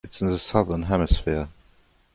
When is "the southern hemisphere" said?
0.29-1.47